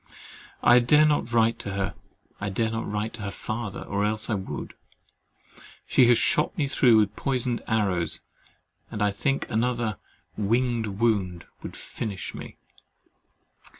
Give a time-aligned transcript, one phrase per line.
[0.63, 1.93] I dare not write to her,
[2.39, 4.73] I dare not write to her father, or else I would.
[5.85, 8.23] She has shot me through with poisoned arrows,
[8.89, 9.99] and I think another
[10.35, 12.57] "winged wound" would finish me.